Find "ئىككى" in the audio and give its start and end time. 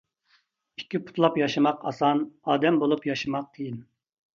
0.83-1.01